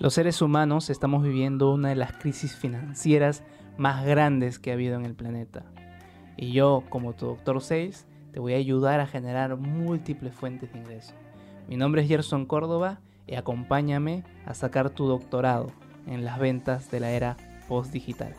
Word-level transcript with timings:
Los 0.00 0.14
seres 0.14 0.40
humanos 0.42 0.90
estamos 0.90 1.24
viviendo 1.24 1.72
una 1.72 1.88
de 1.88 1.96
las 1.96 2.12
crisis 2.12 2.54
financieras 2.54 3.42
más 3.78 4.06
grandes 4.06 4.60
que 4.60 4.70
ha 4.70 4.74
habido 4.74 4.94
en 4.94 5.04
el 5.04 5.16
planeta. 5.16 5.64
Y 6.36 6.52
yo, 6.52 6.84
como 6.88 7.14
tu 7.14 7.26
doctor 7.26 7.60
6, 7.60 8.06
te 8.30 8.38
voy 8.38 8.54
a 8.54 8.58
ayudar 8.58 9.00
a 9.00 9.08
generar 9.08 9.56
múltiples 9.56 10.32
fuentes 10.32 10.72
de 10.72 10.78
ingreso. 10.78 11.14
Mi 11.66 11.76
nombre 11.76 12.02
es 12.02 12.08
Gerson 12.08 12.46
Córdoba 12.46 13.00
y 13.26 13.34
acompáñame 13.34 14.22
a 14.46 14.54
sacar 14.54 14.90
tu 14.90 15.08
doctorado 15.08 15.72
en 16.06 16.24
las 16.24 16.38
ventas 16.38 16.92
de 16.92 17.00
la 17.00 17.10
era 17.10 17.36
post-digital. 17.66 18.36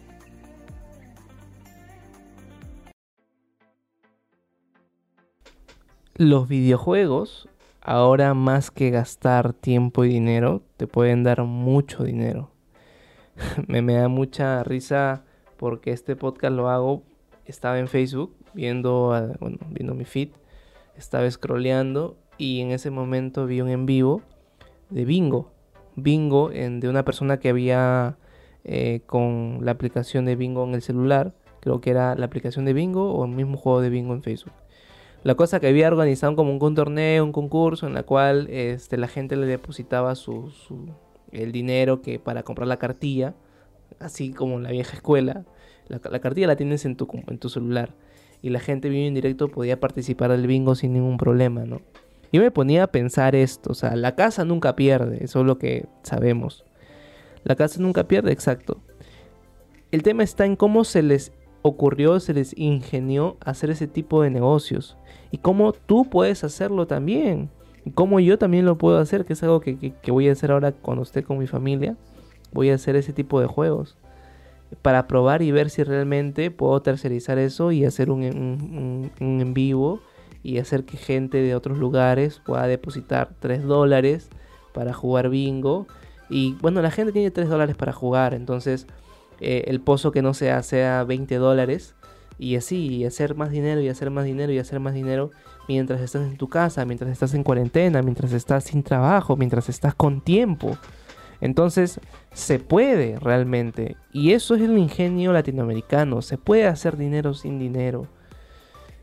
Los 6.15 6.47
videojuegos 6.47 7.49
ahora 7.81 8.33
más 8.33 8.71
que 8.71 8.89
gastar 8.89 9.53
tiempo 9.53 10.05
y 10.05 10.09
dinero, 10.09 10.63
te 10.77 10.87
pueden 10.87 11.23
dar 11.23 11.43
mucho 11.43 12.03
dinero. 12.03 12.51
me, 13.67 13.81
me 13.81 13.93
da 13.93 14.07
mucha 14.07 14.63
risa 14.63 15.23
porque 15.57 15.91
este 15.91 16.15
podcast 16.15 16.53
lo 16.53 16.69
hago, 16.69 17.03
estaba 17.45 17.79
en 17.79 17.87
Facebook 17.87 18.35
viendo, 18.53 19.35
bueno, 19.39 19.57
viendo 19.69 19.93
mi 19.93 20.05
feed, 20.05 20.29
estaba 20.95 21.29
scrolleando 21.29 22.17
y 22.37 22.61
en 22.61 22.71
ese 22.71 22.91
momento 22.91 23.45
vi 23.45 23.61
un 23.61 23.69
en 23.69 23.85
vivo 23.85 24.21
de 24.89 25.05
Bingo. 25.05 25.51
Bingo 25.95 26.51
en, 26.51 26.79
de 26.79 26.89
una 26.89 27.03
persona 27.03 27.39
que 27.39 27.49
había 27.49 28.17
eh, 28.63 29.01
con 29.05 29.59
la 29.61 29.71
aplicación 29.71 30.25
de 30.25 30.35
Bingo 30.35 30.63
en 30.63 30.73
el 30.73 30.81
celular. 30.81 31.33
Creo 31.59 31.81
que 31.81 31.89
era 31.89 32.15
la 32.15 32.25
aplicación 32.25 32.65
de 32.65 32.73
Bingo 32.73 33.13
o 33.13 33.25
el 33.25 33.31
mismo 33.31 33.57
juego 33.57 33.81
de 33.81 33.89
Bingo 33.89 34.13
en 34.13 34.23
Facebook. 34.23 34.53
La 35.23 35.35
cosa 35.35 35.59
que 35.59 35.67
había 35.67 35.87
organizado 35.87 36.35
como 36.35 36.55
un, 36.55 36.75
torneo, 36.75 37.25
un 37.25 37.31
concurso 37.31 37.87
en 37.87 37.93
la 37.93 38.03
cual 38.03 38.47
este, 38.49 38.97
la 38.97 39.07
gente 39.07 39.35
le 39.35 39.47
depositaba 39.47 40.15
su, 40.15 40.51
el 41.31 41.51
dinero 41.51 42.01
que 42.01 42.19
para 42.19 42.43
comprar 42.43 42.67
la 42.67 42.77
cartilla, 42.77 43.35
así 43.99 44.31
como 44.31 44.55
en 44.55 44.63
la 44.63 44.71
vieja 44.71 44.95
escuela. 44.95 45.45
La, 45.87 46.19
cartilla 46.19 46.47
la 46.47 46.55
tienes 46.55 46.85
en 46.85 46.95
tu, 46.95 47.07
en 47.27 47.37
tu 47.39 47.49
celular 47.49 47.95
y 48.41 48.49
la 48.49 48.59
gente 48.59 48.89
vivo 48.89 49.07
en 49.07 49.13
directo 49.13 49.49
podía 49.49 49.79
participar 49.79 50.31
del 50.31 50.47
bingo 50.47 50.75
sin 50.75 50.93
ningún 50.93 51.17
problema, 51.17 51.65
¿no? 51.65 51.81
Yo 52.31 52.41
me 52.41 52.51
ponía 52.51 52.83
a 52.83 52.87
pensar 52.87 53.35
esto, 53.35 53.71
o 53.71 53.73
sea, 53.73 53.95
la 53.95 54.15
casa 54.15 54.45
nunca 54.45 54.75
pierde, 54.75 55.23
eso 55.23 55.39
es 55.39 55.45
lo 55.45 55.57
que 55.57 55.87
sabemos. 56.03 56.63
La 57.43 57.55
casa 57.55 57.81
nunca 57.81 58.07
pierde, 58.07 58.31
exacto. 58.31 58.79
El 59.91 60.03
tema 60.03 60.23
está 60.23 60.45
en 60.45 60.55
cómo 60.55 60.83
se 60.83 61.01
les 61.01 61.31
ocurrió, 61.61 62.19
se 62.19 62.33
les 62.33 62.57
ingenió 62.57 63.37
hacer 63.41 63.69
ese 63.69 63.87
tipo 63.87 64.21
de 64.21 64.29
negocios. 64.29 64.97
Y 65.31 65.37
cómo 65.37 65.73
tú 65.73 66.09
puedes 66.09 66.43
hacerlo 66.43 66.87
también. 66.87 67.49
Y 67.85 67.91
cómo 67.91 68.19
yo 68.19 68.37
también 68.37 68.65
lo 68.65 68.77
puedo 68.77 68.97
hacer, 68.97 69.25
que 69.25 69.33
es 69.33 69.43
algo 69.43 69.59
que, 69.59 69.93
voy 70.07 70.29
a 70.29 70.31
hacer 70.31 70.51
ahora 70.51 70.71
cuando 70.71 71.03
esté 71.03 71.23
con 71.23 71.37
mi 71.37 71.47
familia. 71.47 71.95
Voy 72.51 72.69
a 72.69 72.75
hacer 72.75 72.95
ese 72.95 73.13
tipo 73.13 73.39
de 73.39 73.47
juegos. 73.47 73.97
Para 74.81 75.07
probar 75.07 75.41
y 75.41 75.51
ver 75.51 75.69
si 75.69 75.83
realmente 75.83 76.51
puedo 76.51 76.81
tercerizar 76.81 77.37
eso 77.39 77.71
y 77.71 77.85
hacer 77.85 78.11
un, 78.11 78.23
un 78.23 79.41
en 79.41 79.53
vivo. 79.53 80.01
Y 80.41 80.57
hacer 80.59 80.85
que 80.85 80.97
gente 80.97 81.41
de 81.41 81.55
otros 81.55 81.77
lugares 81.77 82.41
pueda 82.45 82.65
depositar 82.65 83.35
3 83.39 83.63
dólares 83.63 84.29
para 84.73 84.93
jugar 84.93 85.29
bingo. 85.29 85.87
Y 86.29 86.53
bueno, 86.61 86.81
la 86.81 86.91
gente 86.91 87.11
tiene 87.11 87.31
3 87.31 87.49
dólares 87.49 87.75
para 87.75 87.91
jugar. 87.91 88.33
Entonces 88.33 88.87
eh, 89.41 89.65
el 89.67 89.81
pozo 89.81 90.11
que 90.11 90.21
no 90.21 90.33
sea 90.33 90.63
sea 90.63 91.03
20 91.03 91.35
dólares 91.35 91.95
y 92.39 92.55
así, 92.55 92.87
y 92.87 93.05
hacer 93.05 93.35
más 93.35 93.51
dinero 93.51 93.81
y 93.81 93.89
hacer 93.89 94.11
más 94.11 94.23
dinero 94.23 94.51
y 94.53 94.59
hacer 94.59 94.79
más 94.79 94.93
dinero 94.93 95.31
mientras 95.67 95.99
estás 95.99 96.25
en 96.25 96.37
tu 96.37 96.47
casa, 96.47 96.85
mientras 96.85 97.11
estás 97.11 97.33
en 97.33 97.43
cuarentena, 97.43 98.01
mientras 98.01 98.31
estás 98.31 98.63
sin 98.63 98.81
trabajo, 98.81 99.35
mientras 99.35 99.67
estás 99.67 99.93
con 99.93 100.21
tiempo. 100.21 100.77
Entonces 101.41 101.99
se 102.31 102.59
puede 102.59 103.19
realmente. 103.19 103.97
Y 104.13 104.31
eso 104.31 104.55
es 104.55 104.61
el 104.61 104.77
ingenio 104.77 105.33
latinoamericano. 105.33 106.21
Se 106.21 106.37
puede 106.37 106.65
hacer 106.65 106.97
dinero 106.97 107.33
sin 107.33 107.59
dinero. 107.59 108.07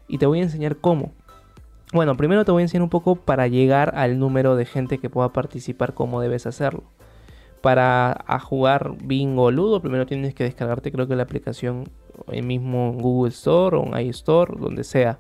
Y 0.09 0.19
te 0.19 0.27
voy 0.27 0.41
a 0.41 0.45
enseñar 0.45 0.77
cómo. 0.77 1.13
Bueno, 1.93 2.17
primero 2.17 2.45
te 2.45 2.53
voy 2.53 2.63
a 2.63 2.65
enseñar 2.65 2.83
un 2.83 2.91
poco 2.91 3.17
para 3.17 3.49
llegar 3.49 3.95
al 3.97 4.19
número 4.19 4.57
de 4.57 4.65
gente 4.65 4.99
que 4.99 5.11
pueda 5.11 5.33
participar, 5.33 5.95
cómo 5.95 6.21
debes 6.21 6.47
hacerlo 6.47 6.96
para 7.61 8.25
jugar 8.41 8.95
bingo 9.03 9.51
ludo, 9.51 9.81
primero 9.81 10.07
tienes 10.07 10.35
que 10.35 10.45
descargarte 10.45 10.93
creo 10.93 11.09
que 11.09 11.17
la 11.17 11.25
aplicación 11.25 11.85
en 12.29 12.47
mismo 12.47 12.93
Google 12.93 13.31
Store 13.31 13.77
o 13.77 13.85
en 13.87 14.07
iStore, 14.07 14.55
donde 14.59 14.85
sea. 14.85 15.19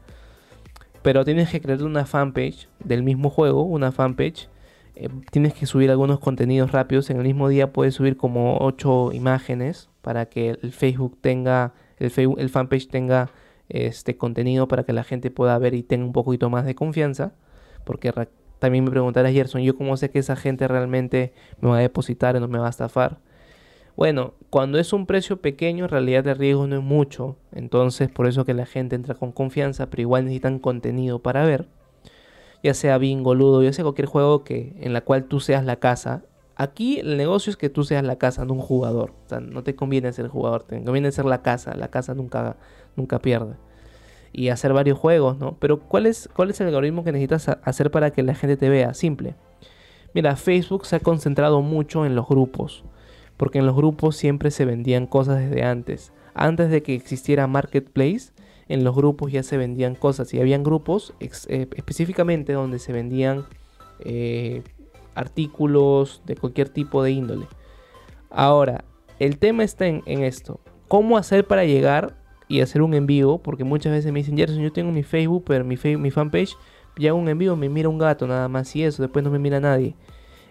Pero 1.03 1.25
tienes 1.25 1.51
que 1.51 1.61
crear 1.61 1.83
una 1.83 2.05
fanpage 2.05 2.69
del 2.81 3.03
mismo 3.03 3.31
juego, 3.31 3.63
una 3.63 3.93
fanpage. 3.93 4.49
Eh, 4.97 5.09
tienes 5.31 5.55
que 5.55 5.67
subir 5.67 5.91
algunos 5.91 6.19
contenidos 6.19 6.73
rápidos. 6.73 7.11
En 7.11 7.19
el 7.19 7.25
mismo 7.25 7.49
día 7.49 7.73
puedes 7.73 7.95
subir 7.95 8.17
como 8.17 8.59
8 8.59 9.13
imágenes 9.13 9.89
para 10.03 10.27
que 10.27 10.51
el 10.51 10.73
Facebook 10.73 11.17
tenga, 11.21 11.75
el, 11.99 12.11
Facebook, 12.11 12.41
el 12.41 12.49
fanpage 12.49 12.89
tenga 12.89 13.31
este 13.69 14.17
contenido 14.17 14.69
para 14.69 14.85
que 14.85 14.93
la 14.93 15.05
gente 15.05 15.31
pueda 15.31 15.59
ver 15.59 15.75
y 15.75 15.83
tenga 15.83 16.05
un 16.05 16.13
poquito 16.13 16.51
más 16.51 16.65
de 16.65 16.75
confianza. 16.75 17.35
Porque 17.85 18.13
también 18.59 18.85
me 18.85 18.91
preguntarás, 18.91 19.33
Gerson, 19.33 19.63
¿yo 19.63 19.77
cómo 19.77 19.97
sé 19.97 20.11
que 20.11 20.19
esa 20.19 20.37
gente 20.37 20.67
realmente 20.69 21.33
me 21.61 21.71
va 21.71 21.79
a 21.79 21.81
depositar 21.81 22.41
no 22.41 22.49
me 22.49 22.59
va 22.59 22.67
a 22.67 22.71
estafar? 22.71 23.19
Bueno, 23.97 24.35
cuando 24.51 24.79
es 24.79 24.93
un 24.93 25.07
precio 25.07 25.41
pequeño, 25.41 25.85
en 25.85 25.91
realidad 25.91 26.27
el 26.27 26.37
riesgo 26.37 26.67
no 26.67 26.77
es 26.77 26.83
mucho. 26.83 27.37
Entonces, 27.53 28.11
por 28.11 28.27
eso 28.27 28.45
que 28.45 28.55
la 28.55 28.67
gente 28.67 28.95
entra 28.95 29.15
con 29.15 29.33
confianza, 29.33 29.89
pero 29.89 30.03
igual 30.03 30.25
necesitan 30.25 30.59
contenido 30.59 31.21
para 31.21 31.45
ver. 31.45 31.67
Ya 32.63 32.75
sea 32.75 32.99
bingo, 32.99 33.35
ludo, 33.35 33.63
ya 33.63 33.73
sea 33.73 33.85
cualquier 33.85 34.07
juego 34.07 34.45
que, 34.45 34.75
en 34.81 34.93
la 34.93 35.01
cual 35.03 35.25
tú 35.25 35.41
seas 35.41 35.65
la 35.65 35.77
casa. 35.77 36.25
Aquí 36.57 37.01
el 37.01 37.17
negocio 37.17 37.51
es 37.51 37.57
que 37.57 37.71
tú 37.71 37.85
seas 37.85 38.05
la 38.05 38.17
casa, 38.17 38.45
no 38.45 38.55
un 38.55 38.61
jugador. 38.61 39.13
O 39.27 39.29
sea, 39.29 39.41
no 39.41 39.63
te 39.63 39.75
conviene 39.77 40.13
ser 40.13 40.29
jugador, 40.29 40.65
te 40.65 40.83
conviene 40.83 41.13
ser 41.13 41.25
la 41.25 41.43
casa. 41.43 41.75
La 41.75 41.89
casa 41.89 42.15
nunca, 42.15 42.57
nunca 42.97 43.19
pierde 43.21 43.57
y 44.37 44.51
hacer 44.51 44.75
varios 44.75 44.99
juegos, 44.99 45.39
¿no? 45.39 45.57
Pero 45.59 45.81
¿cuál 45.81 46.05
es, 46.05 46.29
¿cuál 46.35 46.51
es 46.51 46.61
el 46.61 46.67
algoritmo 46.67 47.03
que 47.03 47.11
necesitas 47.11 47.49
hacer 47.49 47.91
para 47.91 48.11
que 48.11 48.23
la 48.23 48.35
gente 48.35 48.59
te 48.59 48.69
vea? 48.69 48.93
Simple. 48.93 49.35
Mira, 50.13 50.37
Facebook 50.37 50.85
se 50.85 50.97
ha 50.97 51.01
concentrado 51.01 51.63
mucho 51.63 52.05
en 52.05 52.15
los 52.15 52.29
grupos, 52.29 52.85
porque 53.39 53.61
en 53.61 53.67
los 53.67 53.75
grupos 53.75 54.15
siempre 54.15 54.51
se 54.51 54.67
vendían 54.67 55.07
cosas 55.07 55.39
desde 55.39 55.63
antes. 55.63 56.13
Antes 56.35 56.71
de 56.71 56.83
que 56.83 56.95
existiera 56.95 57.47
Marketplace, 57.47 58.33
en 58.69 58.85
los 58.85 58.95
grupos 58.95 59.33
ya 59.33 59.43
se 59.43 59.57
vendían 59.57 59.95
cosas 59.95 60.35
y 60.35 60.41
habían 60.41 60.63
grupos 60.63 61.15
eh, 61.21 61.67
específicamente 61.75 62.53
donde 62.53 62.79
se 62.79 62.93
vendían 62.93 63.47
eh, 64.01 64.63
artículos 65.15 66.21
de 66.27 66.37
cualquier 66.37 66.69
tipo 66.69 67.03
de 67.03 67.13
índole. 67.13 67.47
Ahora, 68.29 68.85
el 69.19 69.39
tema 69.39 69.65
está 69.65 69.87
en, 69.87 70.03
en 70.05 70.25
esto. 70.25 70.61
¿Cómo 70.89 71.17
hacer 71.17 71.47
para 71.47 71.65
llegar 71.65 72.26
y 72.49 72.61
hacer 72.61 72.83
un 72.83 72.95
en 72.95 73.07
vivo, 73.07 73.39
porque 73.39 73.65
muchas 73.65 73.93
veces 73.93 74.13
me 74.13 74.21
dicen, 74.21 74.37
Gerson, 74.37 74.63
yo 74.63 74.73
tengo 74.73 74.93
mi 74.93 75.03
Facebook, 75.03 75.45
pero 75.47 75.65
mi, 75.65 75.77
fanpage, 75.77 76.57
y 76.97 77.07
hago 77.07 77.19
un 77.19 77.29
en 77.29 77.39
vivo, 77.39 77.57
me 77.57 77.69
mira 77.69 77.89
un 77.89 77.99
gato 77.99 78.27
nada 78.27 78.49
más 78.49 78.75
y 78.77 78.85
eso, 78.85 79.03
después 79.03 79.25
no 79.25 79.31
me 79.31 79.39
mira 79.39 79.61
nadie. 79.61 79.95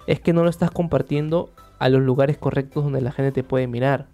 Es 0.08 0.20
que 0.20 0.34
no 0.34 0.44
lo 0.44 0.50
estás 0.50 0.72
compartiendo 0.72 1.50
a 1.80 1.90
los 1.90 2.02
lugares 2.02 2.38
correctos 2.38 2.84
donde 2.84 3.02
la 3.02 3.12
gente 3.12 3.32
te 3.32 3.44
puede 3.44 3.68
mirar. 3.68 4.08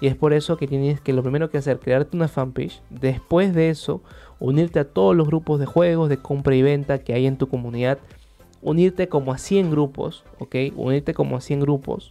Y 0.00 0.06
es 0.06 0.16
por 0.16 0.32
eso 0.32 0.56
que 0.56 0.66
tienes 0.66 1.00
que 1.00 1.12
lo 1.12 1.22
primero 1.22 1.50
que 1.50 1.58
hacer, 1.58 1.78
crearte 1.78 2.16
una 2.16 2.28
fanpage. 2.28 2.82
Después 2.90 3.54
de 3.54 3.70
eso, 3.70 4.02
unirte 4.40 4.80
a 4.80 4.84
todos 4.84 5.14
los 5.14 5.26
grupos 5.26 5.60
de 5.60 5.66
juegos, 5.66 6.08
de 6.08 6.18
compra 6.18 6.54
y 6.54 6.62
venta 6.62 6.98
que 6.98 7.14
hay 7.14 7.26
en 7.26 7.36
tu 7.36 7.48
comunidad. 7.48 7.98
Unirte 8.60 9.08
como 9.08 9.32
a 9.32 9.38
100 9.38 9.70
grupos, 9.70 10.24
¿ok? 10.38 10.56
Unirte 10.74 11.14
como 11.14 11.36
a 11.36 11.40
100 11.40 11.60
grupos. 11.60 12.10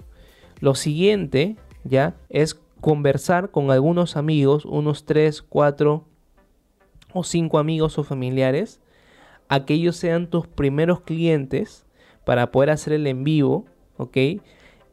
Lo 0.59 0.75
siguiente, 0.75 1.57
ya, 1.83 2.15
es 2.29 2.53
conversar 2.83 3.49
con 3.49 3.71
algunos 3.71 4.17
amigos, 4.17 4.65
unos 4.65 5.05
3, 5.05 5.41
4 5.41 6.03
o 7.13 7.23
5 7.23 7.57
amigos 7.57 7.97
o 7.97 8.03
familiares, 8.03 8.81
a 9.47 9.63
que 9.63 9.75
ellos 9.75 9.95
sean 9.95 10.27
tus 10.27 10.47
primeros 10.47 10.99
clientes 10.99 11.85
para 12.25 12.51
poder 12.51 12.71
hacer 12.71 12.91
el 12.91 13.07
en 13.07 13.23
vivo, 13.23 13.63
¿ok? 13.95 14.17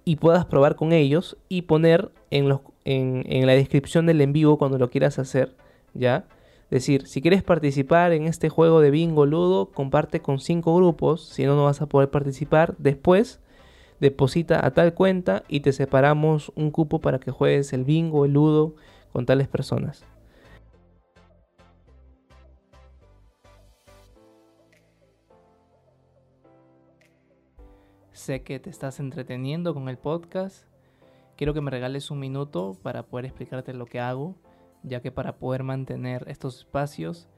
Y 0.05 0.17
puedas 0.21 0.45
probar 0.45 0.77
con 0.77 0.93
ellos 0.93 1.37
y 1.49 1.63
poner 1.63 2.13
en, 2.31 2.49
los, 2.49 2.61
en, 2.85 3.45
la 3.45 3.55
descripción 3.55 4.07
del 4.07 4.21
en 4.21 4.33
vivo 4.33 4.57
cuando 4.57 4.79
lo 4.79 4.89
quieras 4.89 5.19
hacer, 5.19 5.57
¿ya? 5.93 6.29
Decir, 6.71 7.09
si 7.09 7.21
quieres 7.21 7.43
participar 7.43 8.13
en 8.13 8.29
este 8.29 8.51
juego 8.51 8.81
de 8.81 8.93
bingo 8.93 9.27
ludo, 9.27 9.73
comparte 9.73 10.21
con 10.21 10.39
5 10.39 10.77
grupos, 10.77 11.27
si 11.27 11.45
no, 11.45 11.57
no 11.57 11.65
vas 11.65 11.83
a 11.83 11.87
poder 11.87 12.09
participar. 12.09 12.77
Después, 12.79 13.41
deposita 14.01 14.65
a 14.65 14.73
tal 14.73 14.95
cuenta 14.95 15.45
y 15.49 15.61
te 15.61 15.73
separamos 15.73 16.53
un 16.57 16.71
cupo 16.71 17.01
para 17.01 17.21
que 17.21 17.31
juegues 17.31 17.73
el 17.73 17.85
bingo, 17.85 18.25
el 18.25 18.33
ludo 18.33 18.75
con 19.13 19.27
tales 19.27 19.49
personas. 19.49 20.05
Sé 28.13 28.43
que 28.43 28.59
te 28.59 28.69
estás 28.69 29.01
entreteniendo 29.01 29.73
con 29.73 29.89
el 29.89 29.97
podcast. 29.97 30.67
Quiero 31.37 31.55
que 31.55 31.63
me 31.63 31.71
regales 31.71 32.11
un 32.11 32.19
minuto 32.19 32.77
para 32.83 33.03
poder 33.03 33.25
explicarte 33.25 33.73
lo 33.73 33.87
que 33.87 33.99
hago, 33.99 34.37
ya 34.83 35.01
que 35.01 35.11
para 35.11 35.39
poder 35.39 35.63
mantener 35.63 36.25
estos 36.29 36.59
espacios 36.59 37.29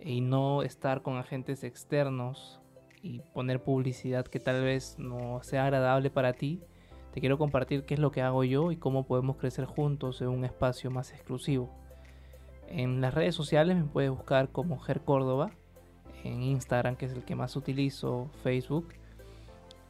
y 0.00 0.20
no 0.20 0.62
estar 0.62 1.02
con 1.02 1.16
agentes 1.16 1.64
externos 1.64 2.60
y 3.02 3.20
poner 3.34 3.62
publicidad 3.62 4.26
que 4.26 4.40
tal 4.40 4.62
vez 4.62 4.96
no 4.98 5.40
sea 5.42 5.64
agradable 5.64 6.10
para 6.10 6.32
ti, 6.32 6.62
te 7.12 7.20
quiero 7.20 7.38
compartir 7.38 7.84
qué 7.84 7.94
es 7.94 8.00
lo 8.00 8.10
que 8.10 8.22
hago 8.22 8.44
yo 8.44 8.70
y 8.70 8.76
cómo 8.76 9.06
podemos 9.06 9.36
crecer 9.36 9.64
juntos 9.64 10.20
en 10.20 10.28
un 10.28 10.44
espacio 10.44 10.90
más 10.90 11.12
exclusivo. 11.12 11.70
En 12.68 13.00
las 13.00 13.14
redes 13.14 13.34
sociales 13.34 13.76
me 13.76 13.84
puedes 13.84 14.10
buscar 14.10 14.50
como 14.50 14.78
Ger 14.78 15.00
Córdoba, 15.00 15.50
en 16.24 16.42
Instagram 16.42 16.96
que 16.96 17.06
es 17.06 17.12
el 17.12 17.24
que 17.24 17.34
más 17.34 17.56
utilizo, 17.56 18.30
Facebook. 18.42 18.88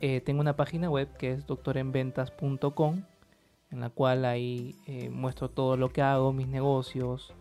Eh, 0.00 0.20
tengo 0.20 0.40
una 0.40 0.54
página 0.54 0.88
web 0.88 1.08
que 1.16 1.32
es 1.32 1.46
doctorenventas.com 1.46 3.02
en 3.70 3.80
la 3.80 3.90
cual 3.90 4.24
ahí 4.24 4.76
eh, 4.86 5.10
muestro 5.10 5.50
todo 5.50 5.76
lo 5.76 5.90
que 5.90 6.02
hago, 6.02 6.32
mis 6.32 6.48
negocios, 6.48 7.34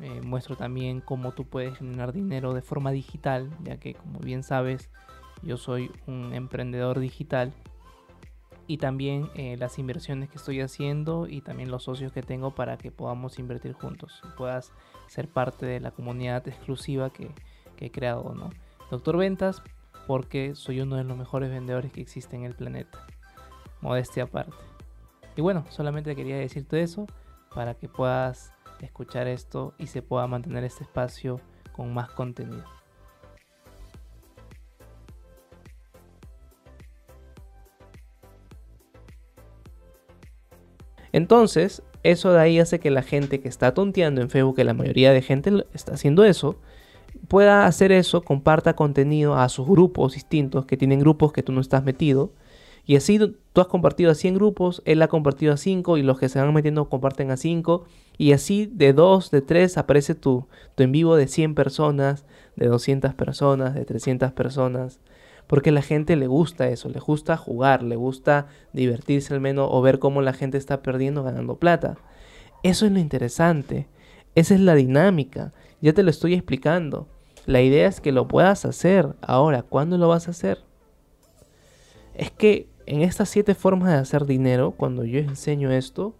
eh, 0.00 0.20
muestro 0.22 0.56
también 0.56 1.00
cómo 1.00 1.32
tú 1.32 1.44
puedes 1.44 1.78
generar 1.78 2.12
dinero 2.12 2.54
de 2.54 2.62
forma 2.62 2.90
digital, 2.90 3.50
ya 3.62 3.78
que 3.78 3.94
como 3.94 4.18
bien 4.20 4.42
sabes, 4.42 4.90
yo 5.42 5.56
soy 5.56 5.90
un 6.06 6.34
emprendedor 6.34 6.98
digital. 7.00 7.52
Y 8.68 8.78
también 8.78 9.30
eh, 9.36 9.56
las 9.56 9.78
inversiones 9.78 10.28
que 10.28 10.38
estoy 10.38 10.60
haciendo 10.60 11.28
y 11.28 11.40
también 11.40 11.70
los 11.70 11.84
socios 11.84 12.12
que 12.12 12.22
tengo 12.22 12.52
para 12.52 12.76
que 12.76 12.90
podamos 12.90 13.38
invertir 13.38 13.74
juntos 13.74 14.20
y 14.24 14.36
puedas 14.36 14.72
ser 15.06 15.28
parte 15.28 15.66
de 15.66 15.78
la 15.78 15.92
comunidad 15.92 16.48
exclusiva 16.48 17.10
que, 17.10 17.30
que 17.76 17.86
he 17.86 17.90
creado. 17.92 18.34
¿no? 18.34 18.50
Doctor 18.90 19.18
Ventas, 19.18 19.62
porque 20.08 20.56
soy 20.56 20.80
uno 20.80 20.96
de 20.96 21.04
los 21.04 21.16
mejores 21.16 21.48
vendedores 21.48 21.92
que 21.92 22.00
existe 22.00 22.34
en 22.34 22.42
el 22.42 22.54
planeta. 22.54 23.06
Modestia 23.80 24.24
aparte. 24.24 24.56
Y 25.36 25.42
bueno, 25.42 25.64
solamente 25.68 26.16
quería 26.16 26.36
decirte 26.36 26.82
eso 26.82 27.06
para 27.54 27.74
que 27.74 27.88
puedas 27.88 28.55
escuchar 28.80 29.26
esto 29.28 29.74
y 29.78 29.86
se 29.86 30.02
pueda 30.02 30.26
mantener 30.26 30.64
este 30.64 30.84
espacio 30.84 31.40
con 31.72 31.92
más 31.94 32.10
contenido. 32.10 32.64
Entonces, 41.12 41.82
eso 42.02 42.32
de 42.32 42.40
ahí 42.40 42.58
hace 42.58 42.78
que 42.78 42.90
la 42.90 43.02
gente 43.02 43.40
que 43.40 43.48
está 43.48 43.72
tonteando 43.72 44.20
en 44.20 44.28
Facebook, 44.28 44.56
que 44.56 44.64
la 44.64 44.74
mayoría 44.74 45.12
de 45.12 45.22
gente 45.22 45.64
está 45.72 45.94
haciendo 45.94 46.24
eso, 46.24 46.60
pueda 47.28 47.66
hacer 47.66 47.90
eso, 47.90 48.22
comparta 48.22 48.76
contenido 48.76 49.34
a 49.36 49.48
sus 49.48 49.66
grupos 49.66 50.14
distintos, 50.14 50.66
que 50.66 50.76
tienen 50.76 51.00
grupos 51.00 51.32
que 51.32 51.42
tú 51.42 51.52
no 51.52 51.60
estás 51.60 51.84
metido, 51.84 52.32
y 52.86 52.94
así 52.94 53.18
tú 53.18 53.60
has 53.60 53.66
compartido 53.66 54.12
a 54.12 54.14
100 54.14 54.34
grupos, 54.36 54.80
él 54.84 55.02
ha 55.02 55.08
compartido 55.08 55.52
a 55.52 55.56
5 55.56 55.98
y 55.98 56.02
los 56.02 56.20
que 56.20 56.28
se 56.28 56.40
van 56.40 56.54
metiendo 56.54 56.88
comparten 56.88 57.32
a 57.32 57.36
5. 57.36 57.84
Y 58.16 58.32
así 58.32 58.70
de 58.72 58.92
2, 58.92 59.32
de 59.32 59.42
3 59.42 59.76
aparece 59.76 60.14
tu, 60.14 60.46
tu 60.76 60.84
en 60.84 60.92
vivo 60.92 61.16
de 61.16 61.26
100 61.26 61.56
personas, 61.56 62.24
de 62.54 62.68
200 62.68 63.12
personas, 63.14 63.74
de 63.74 63.84
300 63.84 64.30
personas. 64.32 65.00
Porque 65.48 65.70
a 65.70 65.72
la 65.72 65.82
gente 65.82 66.14
le 66.14 66.28
gusta 66.28 66.68
eso, 66.68 66.88
le 66.88 67.00
gusta 67.00 67.36
jugar, 67.36 67.82
le 67.82 67.96
gusta 67.96 68.46
divertirse 68.72 69.34
al 69.34 69.40
menos 69.40 69.68
o 69.70 69.82
ver 69.82 69.98
cómo 69.98 70.22
la 70.22 70.32
gente 70.32 70.56
está 70.56 70.80
perdiendo 70.80 71.24
ganando 71.24 71.56
plata. 71.56 71.98
Eso 72.62 72.86
es 72.86 72.92
lo 72.92 73.00
interesante. 73.00 73.88
Esa 74.36 74.54
es 74.54 74.60
la 74.60 74.76
dinámica. 74.76 75.52
Ya 75.80 75.92
te 75.92 76.04
lo 76.04 76.10
estoy 76.10 76.34
explicando. 76.34 77.08
La 77.46 77.62
idea 77.62 77.88
es 77.88 78.00
que 78.00 78.12
lo 78.12 78.28
puedas 78.28 78.64
hacer. 78.64 79.16
Ahora, 79.22 79.62
¿cuándo 79.62 79.98
lo 79.98 80.08
vas 80.08 80.28
a 80.28 80.32
hacer? 80.32 80.58
Es 82.14 82.30
que 82.30 82.68
en 82.86 83.02
estas 83.02 83.28
siete 83.28 83.54
formas 83.54 83.90
de 83.90 83.98
hacer 83.98 84.26
dinero, 84.26 84.72
cuando 84.76 85.04
yo 85.04 85.18
enseño 85.18 85.70
esto, 85.70 86.14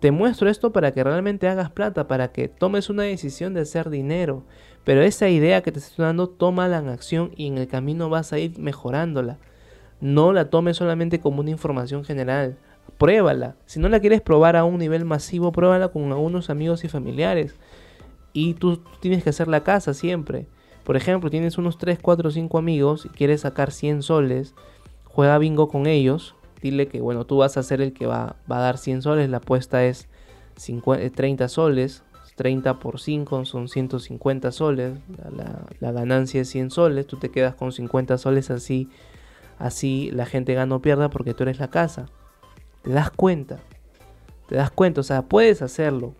te 0.00 0.10
muestro 0.10 0.48
esto 0.48 0.72
para 0.72 0.92
que 0.92 1.02
realmente 1.02 1.48
hagas 1.48 1.70
plata, 1.70 2.06
para 2.06 2.32
que 2.32 2.48
tomes 2.48 2.90
una 2.90 3.02
decisión 3.02 3.54
de 3.54 3.62
hacer 3.62 3.90
dinero. 3.90 4.44
Pero 4.84 5.02
esa 5.02 5.28
idea 5.28 5.62
que 5.62 5.72
te 5.72 5.80
estoy 5.80 6.04
dando, 6.04 6.28
tómala 6.28 6.78
en 6.78 6.88
acción 6.88 7.32
y 7.36 7.48
en 7.48 7.58
el 7.58 7.66
camino 7.66 8.08
vas 8.08 8.32
a 8.32 8.38
ir 8.38 8.58
mejorándola. 8.58 9.38
No 10.00 10.32
la 10.32 10.50
tomes 10.50 10.76
solamente 10.76 11.18
como 11.18 11.40
una 11.40 11.50
información 11.50 12.04
general. 12.04 12.56
Pruébala. 12.98 13.56
Si 13.66 13.80
no 13.80 13.88
la 13.88 13.98
quieres 13.98 14.20
probar 14.20 14.54
a 14.54 14.64
un 14.64 14.78
nivel 14.78 15.04
masivo, 15.04 15.50
pruébala 15.50 15.88
con 15.88 16.04
algunos 16.12 16.50
amigos 16.50 16.84
y 16.84 16.88
familiares. 16.88 17.56
Y 18.32 18.54
tú 18.54 18.82
tienes 19.00 19.24
que 19.24 19.30
hacer 19.30 19.48
la 19.48 19.64
casa 19.64 19.92
siempre. 19.94 20.46
Por 20.84 20.96
ejemplo, 20.96 21.30
tienes 21.30 21.58
unos 21.58 21.78
3, 21.78 21.98
4, 22.00 22.30
5 22.30 22.58
amigos 22.58 23.06
y 23.06 23.08
quieres 23.08 23.40
sacar 23.40 23.72
100 23.72 24.02
soles 24.02 24.54
juega 25.16 25.38
bingo 25.38 25.68
con 25.68 25.86
ellos, 25.86 26.34
dile 26.60 26.88
que 26.88 27.00
bueno, 27.00 27.24
tú 27.24 27.38
vas 27.38 27.56
a 27.56 27.62
ser 27.62 27.80
el 27.80 27.94
que 27.94 28.04
va, 28.04 28.36
va 28.52 28.58
a 28.58 28.60
dar 28.60 28.76
100 28.76 29.00
soles, 29.00 29.30
la 29.30 29.38
apuesta 29.38 29.82
es 29.82 30.08
30 30.54 31.44
eh, 31.44 31.48
soles, 31.48 32.02
30 32.34 32.78
por 32.80 33.00
5 33.00 33.46
son 33.46 33.68
150 33.68 34.52
soles, 34.52 34.98
la, 35.80 35.92
ganancia 35.92 36.42
es 36.42 36.50
100 36.50 36.70
soles, 36.70 37.06
tú 37.06 37.16
te 37.16 37.30
quedas 37.30 37.54
con 37.54 37.72
50 37.72 38.18
soles 38.18 38.50
así, 38.50 38.90
así 39.58 40.10
la 40.12 40.26
gente 40.26 40.52
gana 40.52 40.74
o 40.74 40.82
pierda 40.82 41.08
porque 41.08 41.32
tú 41.32 41.44
eres 41.44 41.60
la 41.60 41.70
casa. 41.70 42.10
Te 42.82 42.90
das 42.90 43.10
cuenta, 43.10 43.60
te 44.50 44.56
das 44.56 44.70
cuenta, 44.70 45.00
o 45.00 45.04
sea, 45.04 45.22
puedes 45.22 45.62
hacerlo, 45.62 46.14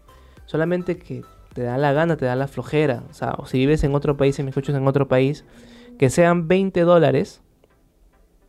solamente 0.46 0.96
que 0.96 1.22
te 1.52 1.64
da 1.64 1.76
la 1.76 1.92
gana, 1.92 2.16
te 2.16 2.24
da 2.24 2.34
la 2.34 2.48
flojera, 2.48 3.02
o 3.10 3.12
sea, 3.12 3.36
si 3.44 3.58
vives 3.58 3.84
en 3.84 3.94
otro 3.94 4.16
país, 4.16 4.38
y 4.38 4.42
me 4.42 4.48
escuchas 4.48 4.74
en 4.74 4.88
otro 4.88 5.06
país, 5.06 5.44
que 5.98 6.08
sean 6.08 6.48
20 6.48 6.80
dólares, 6.80 7.42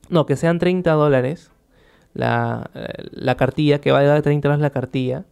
no, 0.10 0.26
que 0.26 0.36
sean 0.36 0.60
30 0.60 0.92
dólares 0.94 1.52
la, 2.14 2.70
la 3.12 3.36
cartilla, 3.36 3.80
que 3.80 3.92
valga 3.92 4.22
30 4.22 4.48
dólares 4.48 4.62
la 4.62 4.70
cartilla. 4.70 5.26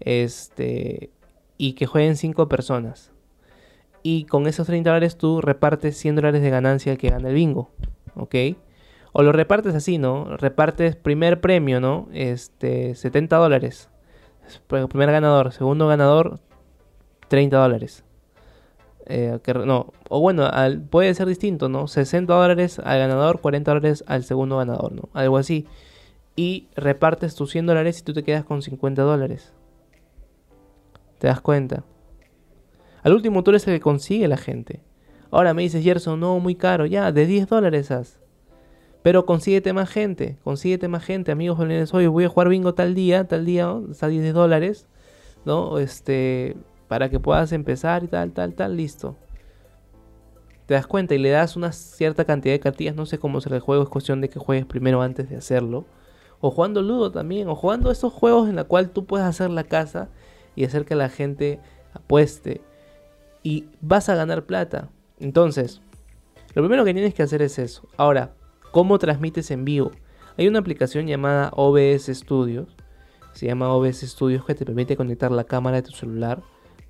Este. 0.00 1.10
Y 1.56 1.72
que 1.72 1.86
jueguen 1.86 2.16
5 2.16 2.48
personas. 2.48 3.12
Y 4.02 4.24
con 4.24 4.46
esos 4.46 4.66
30 4.66 4.90
dólares 4.90 5.18
tú 5.18 5.40
repartes 5.40 5.96
100 5.96 6.16
dólares 6.16 6.42
de 6.42 6.50
ganancia 6.50 6.92
al 6.92 6.98
que 6.98 7.10
gana 7.10 7.28
el 7.28 7.34
bingo. 7.34 7.70
¿Ok? 8.14 8.34
O 9.12 9.22
lo 9.22 9.32
repartes 9.32 9.74
así, 9.74 9.98
¿no? 9.98 10.36
Repartes 10.36 10.96
primer 10.96 11.40
premio, 11.40 11.80
¿no? 11.80 12.08
Este, 12.12 12.94
70 12.94 13.36
dólares. 13.36 13.90
Primer 14.66 15.10
ganador. 15.10 15.52
Segundo 15.52 15.88
ganador, 15.88 16.40
30 17.28 17.56
dólares. 17.58 18.04
Eh, 19.10 19.38
no, 19.64 19.92
o 20.10 20.20
bueno, 20.20 20.50
puede 20.90 21.14
ser 21.14 21.26
distinto, 21.26 21.68
¿no? 21.70 21.88
60 21.88 22.32
dólares 22.32 22.78
al 22.78 22.98
ganador, 22.98 23.40
40 23.40 23.70
dólares 23.70 24.04
al 24.06 24.22
segundo 24.22 24.58
ganador, 24.58 24.92
¿no? 24.92 25.08
Algo 25.14 25.38
así. 25.38 25.66
Y 26.36 26.68
repartes 26.76 27.34
tus 27.34 27.50
100 27.50 27.66
dólares 27.66 28.00
y 28.00 28.02
tú 28.02 28.12
te 28.12 28.22
quedas 28.22 28.44
con 28.44 28.62
50 28.62 29.02
dólares. 29.02 29.52
¿Te 31.18 31.26
das 31.26 31.40
cuenta? 31.40 31.84
Al 33.02 33.14
último 33.14 33.42
tú 33.42 33.50
eres 33.50 33.66
el 33.66 33.74
que 33.74 33.80
consigue 33.80 34.28
la 34.28 34.36
gente. 34.36 34.82
Ahora 35.30 35.54
me 35.54 35.62
dices, 35.62 35.82
Gerson, 35.82 36.20
no, 36.20 36.38
muy 36.38 36.54
caro. 36.54 36.86
Ya, 36.86 37.10
de 37.10 37.26
10 37.26 37.48
dólares 37.48 37.90
haz. 37.90 38.20
Pero 39.02 39.24
consíguete 39.24 39.72
más 39.72 39.88
gente, 39.88 40.36
consíguete 40.44 40.88
más 40.88 41.04
gente, 41.04 41.32
amigos, 41.32 41.58
hoy 41.92 42.06
voy 42.08 42.24
a 42.24 42.28
jugar 42.28 42.48
bingo 42.48 42.74
tal 42.74 42.94
día, 42.94 43.24
tal 43.24 43.46
día, 43.46 43.64
¿no? 43.64 43.92
está 43.92 44.08
10 44.08 44.34
dólares, 44.34 44.86
¿no? 45.44 45.78
Este, 45.78 46.56
para 46.88 47.10
que 47.10 47.20
puedas 47.20 47.52
empezar 47.52 48.02
y 48.02 48.08
tal, 48.08 48.32
tal, 48.32 48.54
tal, 48.54 48.76
listo. 48.76 49.16
Te 50.66 50.74
das 50.74 50.86
cuenta 50.86 51.14
y 51.14 51.18
le 51.18 51.30
das 51.30 51.56
una 51.56 51.72
cierta 51.72 52.24
cantidad 52.24 52.54
de 52.54 52.60
cartillas, 52.60 52.96
no 52.96 53.06
sé 53.06 53.18
cómo 53.18 53.40
será 53.40 53.56
el 53.56 53.62
juego, 53.62 53.82
es 53.82 53.88
cuestión 53.88 54.20
de 54.20 54.28
que 54.28 54.38
juegues 54.38 54.66
primero 54.66 55.00
antes 55.00 55.28
de 55.30 55.36
hacerlo. 55.36 55.84
O 56.40 56.50
jugando 56.50 56.82
ludo 56.82 57.10
también, 57.10 57.48
o 57.48 57.54
jugando 57.54 57.90
estos 57.90 58.12
juegos 58.12 58.48
en 58.48 58.56
la 58.56 58.64
cual 58.64 58.90
tú 58.90 59.04
puedes 59.06 59.26
hacer 59.26 59.50
la 59.50 59.64
casa 59.64 60.08
y 60.56 60.64
hacer 60.64 60.84
que 60.84 60.94
la 60.94 61.08
gente 61.08 61.60
apueste. 61.94 62.60
Y 63.42 63.66
vas 63.80 64.08
a 64.08 64.14
ganar 64.14 64.44
plata. 64.44 64.88
Entonces, 65.18 65.80
lo 66.54 66.62
primero 66.62 66.84
que 66.84 66.92
tienes 66.92 67.14
que 67.14 67.22
hacer 67.22 67.42
es 67.42 67.58
eso. 67.58 67.88
Ahora, 67.96 68.34
¿cómo 68.70 68.98
transmites 68.98 69.50
en 69.50 69.64
vivo? 69.64 69.90
Hay 70.36 70.48
una 70.48 70.58
aplicación 70.58 71.06
llamada 71.06 71.50
OBS 71.54 72.06
Studios. 72.06 72.68
Se 73.32 73.46
llama 73.46 73.72
OBS 73.72 74.00
Studios 74.00 74.44
que 74.44 74.54
te 74.54 74.64
permite 74.64 74.96
conectar 74.96 75.30
la 75.32 75.44
cámara 75.44 75.76
de 75.76 75.82
tu 75.82 75.92
celular 75.92 76.42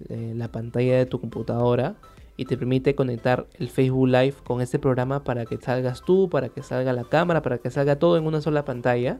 eh, 0.08 0.32
la 0.36 0.50
pantalla 0.52 0.96
de 0.96 1.06
tu 1.06 1.20
computadora 1.20 1.96
y 2.36 2.44
te 2.44 2.56
permite 2.56 2.94
conectar 2.94 3.48
el 3.58 3.68
Facebook 3.68 4.08
Live 4.08 4.34
con 4.44 4.60
este 4.60 4.78
programa 4.78 5.24
para 5.24 5.44
que 5.44 5.56
salgas 5.56 6.02
tú, 6.02 6.30
para 6.30 6.48
que 6.50 6.62
salga 6.62 6.92
la 6.92 7.02
cámara, 7.02 7.42
para 7.42 7.58
que 7.58 7.68
salga 7.68 7.98
todo 7.98 8.16
en 8.16 8.26
una 8.26 8.40
sola 8.40 8.64
pantalla. 8.64 9.18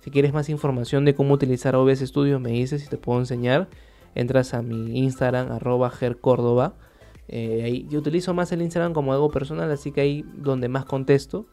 Si 0.00 0.10
quieres 0.10 0.32
más 0.32 0.48
información 0.48 1.04
de 1.04 1.14
cómo 1.14 1.34
utilizar 1.34 1.76
OBS 1.76 2.00
Studio, 2.00 2.40
me 2.40 2.50
dices 2.50 2.84
y 2.84 2.88
te 2.88 2.96
puedo 2.96 3.20
enseñar. 3.20 3.68
Entras 4.16 4.52
a 4.54 4.62
mi 4.62 4.98
Instagram, 4.98 5.52
arroba 5.52 5.90
gercórdoba. 5.90 6.74
Eh, 7.28 7.62
ahí, 7.64 7.86
yo 7.88 8.00
utilizo 8.00 8.34
más 8.34 8.50
el 8.50 8.62
Instagram 8.62 8.94
como 8.94 9.12
algo 9.12 9.30
personal, 9.30 9.70
así 9.70 9.92
que 9.92 10.00
ahí 10.00 10.24
donde 10.34 10.68
más 10.68 10.86
contesto. 10.86 11.46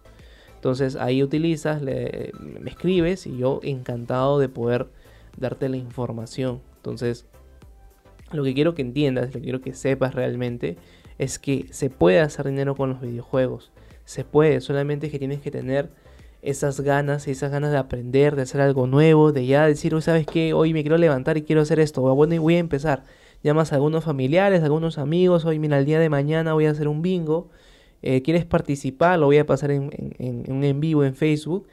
Entonces 0.55 0.95
ahí 0.95 1.21
utilizas, 1.21 1.83
me 1.83 2.31
escribes 2.65 3.27
y 3.27 3.37
yo 3.37 3.59
encantado 3.61 4.39
de 4.39 4.49
poder 4.49 4.87
darte 5.37 5.69
la 5.69 5.77
información. 5.77 6.61
Entonces 6.77 7.27
lo 8.31 8.43
que 8.43 8.53
quiero 8.53 8.75
que 8.75 8.81
entiendas, 8.81 9.27
lo 9.27 9.33
que 9.33 9.41
quiero 9.41 9.61
que 9.61 9.73
sepas 9.73 10.15
realmente, 10.15 10.77
es 11.17 11.39
que 11.39 11.65
se 11.71 11.89
puede 11.89 12.19
hacer 12.19 12.47
dinero 12.47 12.75
con 12.75 12.89
los 12.89 13.01
videojuegos. 13.01 13.71
Se 14.05 14.23
puede, 14.23 14.61
solamente 14.61 15.09
que 15.09 15.19
tienes 15.19 15.41
que 15.41 15.51
tener 15.51 15.89
esas 16.41 16.81
ganas, 16.81 17.27
esas 17.27 17.51
ganas 17.51 17.71
de 17.71 17.77
aprender, 17.77 18.35
de 18.35 18.43
hacer 18.43 18.61
algo 18.61 18.87
nuevo, 18.87 19.31
de 19.31 19.45
ya 19.45 19.65
decir, 19.65 19.99
sabes 20.01 20.25
que 20.25 20.53
hoy 20.53 20.73
me 20.73 20.81
quiero 20.81 20.97
levantar 20.97 21.37
y 21.37 21.41
quiero 21.41 21.61
hacer 21.61 21.79
esto, 21.79 22.01
bueno, 22.15 22.35
y 22.35 22.37
voy 22.37 22.55
a 22.55 22.59
empezar. 22.59 23.03
Llamas 23.43 23.71
a 23.71 23.75
algunos 23.75 24.03
familiares, 24.03 24.61
a 24.61 24.65
algunos 24.65 24.97
amigos, 24.97 25.45
hoy 25.45 25.59
mira, 25.59 25.77
el 25.77 25.85
día 25.85 25.99
de 25.99 26.09
mañana 26.09 26.53
voy 26.53 26.65
a 26.65 26.71
hacer 26.71 26.87
un 26.87 27.01
bingo, 27.01 27.49
eh, 28.01 28.21
quieres 28.21 28.45
participar, 28.45 29.19
lo 29.19 29.25
voy 29.25 29.39
a 29.39 29.45
pasar 29.45 29.71
en, 29.71 29.89
en, 30.19 30.43
en, 30.47 30.63
en 30.63 30.79
vivo 30.79 31.03
en 31.03 31.15
Facebook 31.15 31.67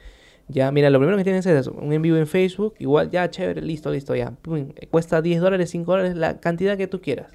Ya, 0.47 0.71
mira, 0.71 0.89
lo 0.89 0.99
primero 0.99 1.17
que 1.17 1.23
tienes 1.23 1.45
es 1.45 1.59
eso, 1.59 1.71
un 1.71 1.91
en 1.91 2.01
vivo 2.01 2.17
en 2.17 2.27
Facebook, 2.27 2.75
igual, 2.77 3.09
ya, 3.09 3.29
chévere, 3.29 3.61
listo, 3.61 3.91
listo, 3.91 4.15
ya. 4.15 4.33
cuesta 4.91 5.21
10 5.21 5.41
dólares, 5.41 5.71
5 5.71 5.91
dólares, 5.91 6.15
la 6.15 6.39
cantidad 6.39 6.77
que 6.77 6.87
tú 6.87 7.01
quieras. 7.01 7.31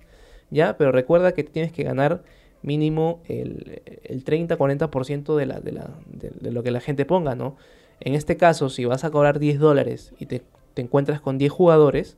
Ya, 0.50 0.76
pero 0.76 0.93
recuerda 0.93 1.33
que 1.33 1.43
tienes 1.43 1.73
que 1.73 1.83
ganar 1.83 2.23
mínimo 2.62 3.21
el, 3.26 3.83
el 4.05 4.25
30-40% 4.25 5.37
de, 5.37 5.47
la, 5.47 5.61
de, 5.61 5.73
la, 5.73 5.90
de, 6.07 6.50
lo 6.52 6.62
que 6.62 6.71
la 6.71 6.81
gente 6.81 7.05
ponga, 7.05 7.35
¿no? 7.35 7.57
En 8.00 8.14
este 8.14 8.37
caso, 8.37 8.69
si 8.71 8.85
vas 8.85 9.05
a 9.05 9.11
cobrar 9.11 9.38
10 9.38 9.59
dólares 9.59 10.12
y 10.19 10.26
te, 10.26 10.43
te 10.75 10.83
encuentras 10.83 11.21
con 11.21 11.37
10 11.38 11.50
jugadores, 11.50 12.17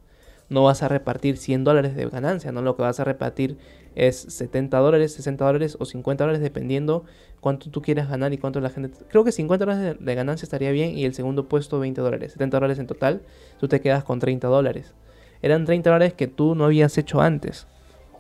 no 0.49 0.64
vas 0.64 0.82
a 0.82 0.88
repartir 0.88 1.38
100 1.38 1.64
dólares 1.64 1.94
de 1.96 2.06
ganancia, 2.08 2.52
¿no? 2.52 2.61
Lo 2.62 2.76
que 2.76 2.82
vas 2.82 3.00
a 3.00 3.04
repartir 3.04 3.56
es 3.94 4.16
70 4.16 4.78
dólares, 4.78 5.12
60 5.14 5.44
dólares 5.44 5.76
o 5.78 5.84
50 5.84 6.25
dólares 6.25 6.42
dependiendo 6.42 7.04
cuánto 7.40 7.70
tú 7.70 7.82
quieras 7.82 8.08
ganar 8.08 8.32
y 8.32 8.38
cuánto 8.38 8.61
la 8.61 8.70
gente... 8.70 8.96
Creo 9.08 9.25
que 9.25 9.32
50 9.32 9.64
dólares 9.64 9.96
de, 9.99 10.14
ganancia 10.14 10.46
estaría 10.46 10.70
bien 10.70 10.96
y 10.96 11.04
el 11.04 11.14
segundo 11.14 11.49
puesto 11.49 11.80
20 11.80 12.00
dólares, 12.00 12.32
70 12.32 12.56
dólares 12.56 12.78
en 12.78 12.87
total, 12.87 13.22
tú 13.58 13.68
te 13.68 13.80
quedas 13.80 14.04
con 14.04 14.18
30 14.18 14.46
dólares. 14.49 14.94
Eran 15.42 15.64
30 15.64 15.90
dólares 15.90 16.14
que 16.14 16.28
tú 16.28 16.54
no 16.54 16.66
habías 16.66 16.96
hecho 16.99 17.20
antes. 17.20 17.66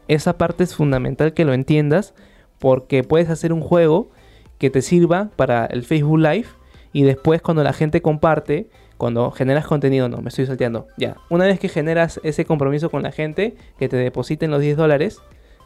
Esa 0.08 0.36
parte 0.38 0.64
es 0.64 0.74
fundamental 0.74 1.34
que 1.34 1.44
lo 1.44 1.52
entiendas 1.52 2.14
porque 2.58 3.04
puedes 3.04 3.30
hacer 3.30 3.52
un 3.52 3.60
juego 3.60 4.10
que 4.58 4.70
te 4.70 4.82
sirva 4.82 5.30
para 5.36 5.66
el 5.66 5.84
Facebook 5.84 6.18
Live 6.18 6.46
y 6.92 7.04
después 7.04 7.42
cuando 7.42 7.62
la 7.62 7.72
gente 7.72 8.02
comparte 8.02 8.68
cuando 9.02 9.32
generas 9.32 9.66
contenido, 9.66 10.08
no, 10.08 10.18
me 10.18 10.28
estoy 10.28 10.46
salteando. 10.46 10.86
Ya, 10.96 11.16
una 11.28 11.44
vez 11.44 11.58
que 11.58 11.68
generas 11.68 12.20
ese 12.22 12.44
compromiso 12.44 12.88
con 12.88 13.02
la 13.02 13.10
gente, 13.10 13.56
que 13.76 13.88
te 13.88 13.96
depositen 13.96 14.52
los 14.52 14.60
10 14.60 14.76
dólares, 14.76 15.20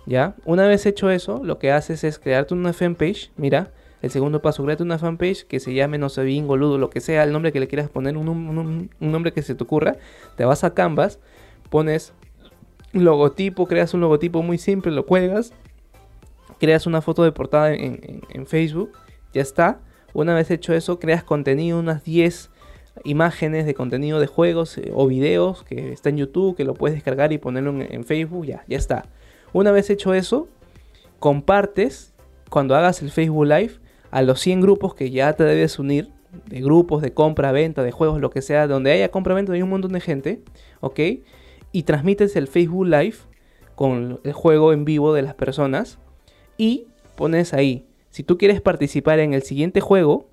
ya, 0.06 0.34
una 0.44 0.66
vez 0.66 0.86
hecho 0.86 1.10
eso, 1.10 1.42
lo 1.44 1.58
que 1.58 1.72
haces 1.72 2.04
es 2.04 2.18
crearte 2.18 2.54
una 2.54 2.72
fanpage. 2.72 3.30
Mira, 3.36 3.72
el 4.02 4.10
segundo 4.10 4.40
paso, 4.40 4.64
créate 4.64 4.82
una 4.82 4.98
fanpage 4.98 5.46
que 5.46 5.60
se 5.60 5.74
llame, 5.74 5.98
no 5.98 6.08
sé, 6.08 6.22
bingo, 6.22 6.56
ludo, 6.56 6.78
lo 6.78 6.90
que 6.90 7.00
sea, 7.00 7.24
el 7.24 7.32
nombre 7.32 7.52
que 7.52 7.60
le 7.60 7.68
quieras 7.68 7.90
poner, 7.90 8.16
un, 8.16 8.90
nombre 9.00 9.32
que 9.32 9.42
se 9.42 9.54
te 9.54 9.64
ocurra. 9.64 9.96
Te 10.36 10.44
vas 10.44 10.64
a 10.64 10.74
Canvas, 10.74 11.18
pones 11.70 12.12
logotipo, 12.92 13.66
creas 13.66 13.94
un 13.94 14.00
logotipo 14.00 14.42
muy 14.42 14.58
simple, 14.58 14.92
lo 14.92 15.06
cuelgas, 15.06 15.52
creas 16.58 16.86
una 16.86 17.02
foto 17.02 17.24
de 17.24 17.32
portada 17.32 17.74
en, 17.74 18.22
en 18.28 18.46
Facebook, 18.46 18.92
ya 19.34 19.42
está. 19.42 19.80
Una 20.12 20.34
vez 20.34 20.50
hecho 20.50 20.72
eso, 20.72 20.98
creas 20.98 21.24
contenido, 21.24 21.78
unas 21.78 22.04
10 22.04 22.50
imágenes 23.04 23.66
de 23.66 23.74
contenido 23.74 24.20
de 24.20 24.26
juegos 24.26 24.78
eh, 24.78 24.90
o 24.94 25.06
videos 25.06 25.64
que 25.64 25.92
está 25.92 26.08
en 26.08 26.16
YouTube, 26.16 26.56
que 26.56 26.64
lo 26.64 26.74
puedes 26.74 26.94
descargar 26.96 27.32
y 27.32 27.38
ponerlo 27.38 27.74
en, 27.80 28.04
Facebook, 28.04 28.46
ya, 28.46 28.64
ya 28.68 28.78
está. 28.78 29.06
Una 29.56 29.72
vez 29.72 29.88
hecho 29.88 30.12
eso, 30.12 30.48
compartes 31.18 32.12
cuando 32.50 32.76
hagas 32.76 33.00
el 33.00 33.10
Facebook 33.10 33.46
Live 33.46 33.80
a 34.10 34.20
los 34.20 34.38
100 34.40 34.60
grupos 34.60 34.94
que 34.94 35.10
ya 35.10 35.32
te 35.32 35.44
debes 35.44 35.78
unir, 35.78 36.10
de 36.44 36.60
grupos 36.60 37.00
de 37.00 37.14
compra, 37.14 37.52
venta, 37.52 37.82
de 37.82 37.90
juegos, 37.90 38.20
lo 38.20 38.28
que 38.28 38.42
sea, 38.42 38.66
donde 38.66 38.92
haya 38.92 39.10
compra, 39.10 39.32
venta, 39.32 39.54
hay 39.54 39.62
un 39.62 39.70
montón 39.70 39.92
de 39.92 40.02
gente, 40.02 40.42
¿ok? 40.82 41.00
Y 41.72 41.84
transmites 41.84 42.36
el 42.36 42.48
Facebook 42.48 42.84
Live 42.84 43.16
con 43.74 44.20
el 44.24 44.32
juego 44.34 44.74
en 44.74 44.84
vivo 44.84 45.14
de 45.14 45.22
las 45.22 45.32
personas 45.32 45.98
y 46.58 46.88
pones 47.14 47.54
ahí, 47.54 47.86
si 48.10 48.22
tú 48.24 48.36
quieres 48.36 48.60
participar 48.60 49.20
en 49.20 49.32
el 49.32 49.40
siguiente 49.40 49.80
juego, 49.80 50.28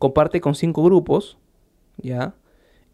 comparte 0.00 0.40
con 0.40 0.56
5 0.56 0.82
grupos 0.82 1.38
¿ya? 1.98 2.34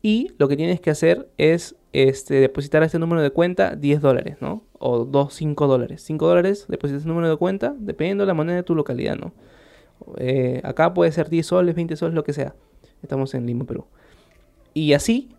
Y 0.02 0.32
lo 0.37 0.49
que 0.49 0.59
tienes 0.59 0.82
que 0.82 0.90
hacer 0.90 1.30
es 1.38 1.76
este, 1.94 2.35
depositar 2.35 2.82
este 2.82 2.99
número 2.99 3.23
de 3.23 3.30
cuenta 3.30 3.75
10 3.75 4.02
dólares, 4.02 4.37
¿no? 4.42 4.68
O 4.80 5.04
2, 5.04 5.32
5 5.32 5.66
dólares. 5.68 6.02
5 6.02 6.26
dólares, 6.26 6.64
depositas 6.68 7.02
ese 7.02 7.08
número 7.08 7.30
de 7.30 7.37
cuenta, 7.37 7.76
dependiendo 7.78 8.22
de 8.22 8.26
la 8.26 8.34
moneda 8.34 8.56
de 8.56 8.62
tu 8.64 8.75
localidad, 8.75 9.16
¿no? 9.16 9.32
Eh, 10.16 10.60
acá 10.64 10.92
puede 10.94 11.12
ser 11.12 11.28
10 11.28 11.46
soles, 11.46 11.75
20 11.76 11.94
soles, 11.96 12.14
lo 12.14 12.25
que 12.25 12.32
sea. 12.32 12.54
Estamos 13.02 13.34
en 13.34 13.46
Lima, 13.46 13.64
Perú. 13.64 13.84
Y 14.75 14.94
así 14.94 15.30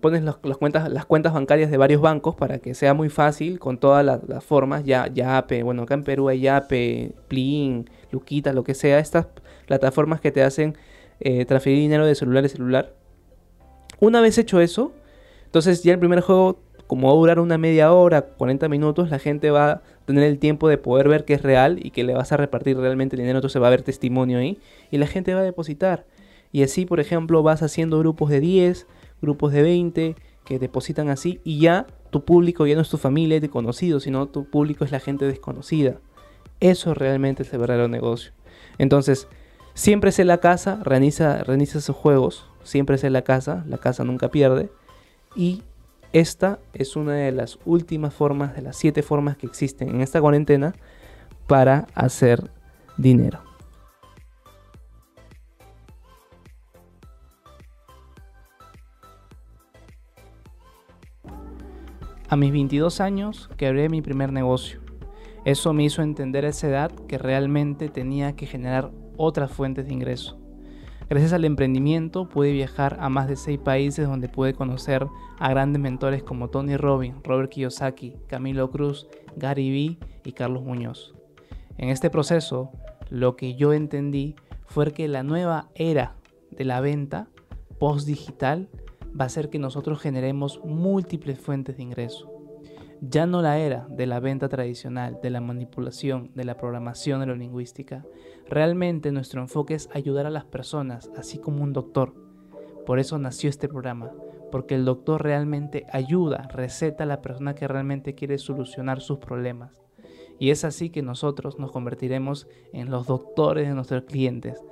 pones 0.00 0.22
las, 0.22 0.36
cuentas, 0.36 0.92
las 0.92 1.06
cuentas 1.06 1.32
bancarias 1.32 1.70
de 1.70 1.78
varios 1.78 2.02
bancos 2.02 2.34
para 2.34 2.58
que 2.58 2.74
sea 2.74 2.92
muy 2.92 3.08
fácil 3.08 3.58
con 3.58 3.78
todas 3.78 4.04
las, 4.04 4.44
formas. 4.44 4.84
Ya, 4.84 5.06
Yape, 5.06 5.62
bueno, 5.62 5.82
acá 5.82 5.94
en 5.94 6.04
Perú 6.04 6.28
hay 6.28 6.40
Yape, 6.40 7.12
Plin, 7.28 7.88
Luquita, 8.10 8.52
lo 8.52 8.64
que 8.64 8.74
sea. 8.74 8.98
Estas 8.98 9.26
plataformas 9.66 10.20
que 10.20 10.30
te 10.30 10.42
hacen 10.42 10.76
eh, 11.20 11.46
transferir 11.46 11.78
dinero 11.78 12.04
de 12.04 12.14
celular 12.14 12.44
a 12.44 12.48
celular. 12.48 12.94
Una 13.98 14.20
vez 14.20 14.36
hecho 14.36 14.60
eso, 14.60 14.92
entonces 15.46 15.82
ya 15.82 15.94
el 15.94 15.98
primer 15.98 16.20
juego, 16.20 16.60
como 16.86 17.08
va 17.08 17.14
a 17.14 17.16
durar 17.16 17.40
una 17.40 17.58
media 17.58 17.92
hora, 17.92 18.22
40 18.22 18.68
minutos, 18.68 19.10
la 19.10 19.18
gente 19.18 19.50
va 19.50 19.70
a 19.70 19.82
tener 20.04 20.24
el 20.24 20.38
tiempo 20.38 20.68
de 20.68 20.78
poder 20.78 21.08
ver 21.08 21.24
que 21.24 21.34
es 21.34 21.42
real 21.42 21.78
y 21.82 21.90
que 21.90 22.04
le 22.04 22.14
vas 22.14 22.32
a 22.32 22.36
repartir 22.36 22.76
realmente 22.76 23.16
el 23.16 23.20
dinero, 23.20 23.38
entonces 23.38 23.60
va 23.60 23.66
a 23.66 23.68
haber 23.68 23.82
testimonio 23.82 24.38
ahí 24.38 24.58
y 24.90 24.98
la 24.98 25.06
gente 25.06 25.34
va 25.34 25.40
a 25.40 25.44
depositar. 25.44 26.04
Y 26.52 26.62
así, 26.62 26.86
por 26.86 27.00
ejemplo, 27.00 27.42
vas 27.42 27.62
haciendo 27.62 27.98
grupos 27.98 28.30
de 28.30 28.40
10, 28.40 28.86
grupos 29.20 29.52
de 29.52 29.62
20 29.62 30.16
que 30.44 30.58
depositan 30.58 31.08
así 31.08 31.40
y 31.44 31.58
ya 31.58 31.86
tu 32.10 32.24
público 32.24 32.66
ya 32.66 32.76
no 32.76 32.82
es 32.82 32.88
tu 32.88 32.98
familia 32.98 33.40
de 33.40 33.50
conocidos, 33.50 34.04
sino 34.04 34.26
tu 34.26 34.44
público 34.44 34.84
es 34.84 34.92
la 34.92 35.00
gente 35.00 35.26
desconocida. 35.26 35.96
Eso 36.60 36.94
realmente 36.94 37.42
es 37.42 37.52
el 37.52 37.58
verdadero 37.58 37.88
negocio. 37.88 38.32
Entonces, 38.78 39.28
Siempre 39.76 40.08
es 40.08 40.18
en 40.18 40.28
la 40.28 40.38
casa, 40.38 40.80
reinicia, 40.82 41.44
reinicia 41.44 41.82
sus 41.82 41.94
juegos, 41.94 42.46
siempre 42.62 42.96
es 42.96 43.04
en 43.04 43.12
la 43.12 43.20
casa, 43.20 43.62
la 43.68 43.76
casa 43.76 44.04
nunca 44.04 44.30
pierde. 44.30 44.70
Y 45.36 45.64
esta 46.12 46.58
es 46.72 46.96
una 46.96 47.14
de 47.14 47.32
las 47.32 47.58
últimas 47.64 48.14
formas, 48.14 48.54
de 48.54 48.62
las 48.62 48.76
siete 48.76 49.02
formas 49.02 49.36
que 49.36 49.46
existen 49.46 49.88
en 49.88 50.00
esta 50.00 50.20
cuarentena 50.20 50.74
para 51.46 51.86
hacer 51.94 52.50
dinero. 52.96 53.40
A 62.28 62.34
mis 62.34 62.50
22 62.50 63.00
años 63.00 63.48
quebré 63.56 63.88
mi 63.88 64.02
primer 64.02 64.32
negocio. 64.32 64.80
Eso 65.44 65.72
me 65.72 65.84
hizo 65.84 66.02
entender 66.02 66.44
a 66.44 66.48
esa 66.48 66.66
edad 66.66 66.90
que 67.06 67.18
realmente 67.18 67.88
tenía 67.88 68.34
que 68.34 68.46
generar 68.46 68.90
otras 69.16 69.52
fuentes 69.52 69.86
de 69.86 69.92
ingreso. 69.92 70.45
Gracias 71.08 71.32
al 71.32 71.44
emprendimiento 71.44 72.28
pude 72.28 72.50
viajar 72.50 72.96
a 72.98 73.08
más 73.08 73.28
de 73.28 73.36
seis 73.36 73.60
países 73.60 74.08
donde 74.08 74.28
pude 74.28 74.54
conocer 74.54 75.06
a 75.38 75.50
grandes 75.50 75.80
mentores 75.80 76.24
como 76.24 76.50
Tony 76.50 76.76
Robbins, 76.76 77.14
Robert 77.22 77.48
Kiyosaki, 77.48 78.14
Camilo 78.26 78.72
Cruz, 78.72 79.06
Gary 79.36 79.70
Vee 79.70 79.98
y 80.24 80.32
Carlos 80.32 80.64
Muñoz. 80.64 81.14
En 81.78 81.90
este 81.90 82.10
proceso, 82.10 82.72
lo 83.08 83.36
que 83.36 83.54
yo 83.54 83.72
entendí 83.72 84.34
fue 84.66 84.92
que 84.92 85.06
la 85.06 85.22
nueva 85.22 85.68
era 85.76 86.16
de 86.50 86.64
la 86.64 86.80
venta 86.80 87.28
post-digital 87.78 88.68
va 89.18 89.24
a 89.24 89.26
hacer 89.26 89.48
que 89.48 89.60
nosotros 89.60 90.00
generemos 90.00 90.60
múltiples 90.64 91.38
fuentes 91.38 91.76
de 91.76 91.84
ingreso. 91.84 92.35
Ya 93.00 93.26
no 93.26 93.42
la 93.42 93.58
era 93.58 93.86
de 93.90 94.06
la 94.06 94.20
venta 94.20 94.48
tradicional, 94.48 95.18
de 95.22 95.30
la 95.30 95.40
manipulación, 95.40 96.30
de 96.34 96.44
la 96.44 96.56
programación 96.56 97.20
neurolingüística. 97.20 98.06
Realmente 98.48 99.12
nuestro 99.12 99.42
enfoque 99.42 99.74
es 99.74 99.90
ayudar 99.92 100.24
a 100.24 100.30
las 100.30 100.44
personas, 100.44 101.10
así 101.16 101.38
como 101.38 101.62
un 101.62 101.74
doctor. 101.74 102.14
Por 102.86 102.98
eso 102.98 103.18
nació 103.18 103.50
este 103.50 103.68
programa, 103.68 104.12
porque 104.50 104.74
el 104.74 104.84
doctor 104.84 105.22
realmente 105.22 105.86
ayuda, 105.92 106.48
receta 106.52 107.04
a 107.04 107.06
la 107.06 107.20
persona 107.20 107.54
que 107.54 107.68
realmente 107.68 108.14
quiere 108.14 108.38
solucionar 108.38 109.00
sus 109.00 109.18
problemas. 109.18 109.82
Y 110.38 110.50
es 110.50 110.64
así 110.64 110.90
que 110.90 111.02
nosotros 111.02 111.58
nos 111.58 111.72
convertiremos 111.72 112.48
en 112.72 112.90
los 112.90 113.06
doctores 113.06 113.68
de 113.68 113.74
nuestros 113.74 114.04
clientes, 114.04 114.64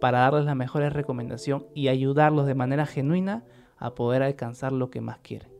para 0.00 0.20
darles 0.20 0.44
la 0.44 0.54
mejor 0.54 0.82
recomendación 0.92 1.66
y 1.74 1.88
ayudarlos 1.88 2.46
de 2.46 2.54
manera 2.54 2.86
genuina 2.86 3.44
a 3.76 3.94
poder 3.94 4.22
alcanzar 4.22 4.72
lo 4.72 4.90
que 4.90 5.00
más 5.00 5.18
quieren. 5.18 5.57